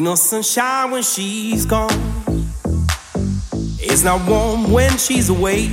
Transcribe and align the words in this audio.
Ain't 0.00 0.06
no 0.06 0.14
sunshine 0.14 0.92
when 0.92 1.02
she's 1.02 1.66
gone. 1.66 1.90
It's 3.78 4.02
not 4.02 4.26
warm 4.26 4.72
when 4.72 4.96
she's 4.96 5.28
away. 5.28 5.68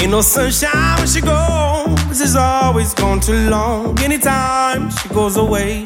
Ain't 0.00 0.10
no 0.10 0.22
sunshine 0.22 0.96
when 0.96 1.06
she 1.06 1.20
goes. 1.20 2.18
It's 2.18 2.34
always 2.34 2.94
gone 2.94 3.20
too 3.20 3.50
long. 3.50 3.98
Anytime 4.00 4.88
she 4.88 5.10
goes 5.10 5.36
away. 5.36 5.84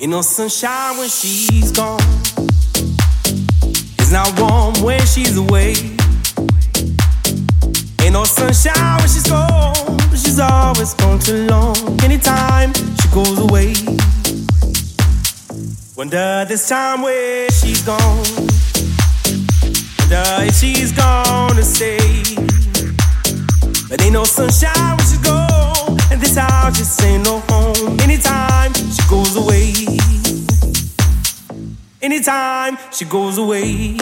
Ain't 0.00 0.12
no 0.12 0.22
sunshine 0.22 0.96
when 0.96 1.10
she's 1.10 1.72
gone. 1.72 2.00
It's 3.98 4.10
not 4.10 4.40
warm 4.40 4.72
when 4.82 4.98
she's 5.04 5.36
away. 5.36 5.74
Ain't 8.00 8.14
no 8.14 8.24
sunshine 8.24 8.96
when 8.96 9.08
she's 9.08 9.28
gone. 9.28 9.74
But 10.08 10.16
she's 10.16 10.40
always 10.40 10.94
gone 10.94 11.18
too 11.18 11.46
long. 11.48 11.76
Anytime 12.02 12.72
she 12.72 13.08
goes 13.12 13.38
away. 13.40 13.74
Wonder 15.96 16.46
this 16.48 16.66
time 16.66 17.02
where 17.02 17.50
she's 17.50 17.82
gone. 17.82 18.24
Wonder 19.98 20.24
if 20.48 20.54
she's 20.54 20.92
gonna 20.92 21.62
stay. 21.62 21.98
But 23.90 24.00
ain't 24.00 24.14
no 24.14 24.24
sunshine 24.24 24.96
when 24.96 25.06
she's 25.06 25.18
gone. 25.18 25.39
Anytime 32.10 32.76
she 32.90 33.04
goes 33.04 33.38
away. 33.38 33.96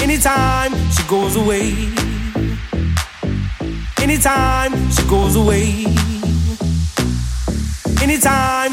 Anytime 0.00 0.72
she 0.90 1.02
goes 1.06 1.36
away. 1.36 1.92
Anytime 4.00 4.72
she 4.90 5.02
goes 5.02 5.36
away. 5.36 5.84
Anytime 8.00 8.72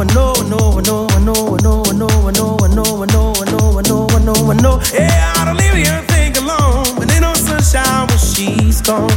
I 0.00 0.04
know, 0.14 0.32
I 0.34 0.48
know, 0.48 0.78
I 0.78 0.80
know, 0.80 1.06
I 1.10 1.18
know, 1.20 1.54
I 1.54 1.60
know, 1.60 1.82
I 1.84 1.92
know, 1.92 2.08
I 2.08 2.32
know, 2.32 2.56
I 2.56 2.68
know, 2.72 3.02
I 3.02 3.06
know, 3.12 3.34
I 3.36 3.44
know, 3.44 3.76
I 3.76 3.82
know, 3.82 4.06
I 4.08 4.18
know, 4.24 4.50
I 4.50 4.54
know. 4.54 4.80
Yeah, 4.94 5.34
I 5.36 5.44
don't 5.44 5.58
leave 5.58 5.74
here 5.74 6.00
think 6.08 6.38
alone. 6.38 6.96
But 6.96 7.12
ain't 7.12 7.20
no 7.20 7.34
sunshine 7.34 8.06
when 8.08 8.16
she's 8.16 8.80
gone. 8.80 9.10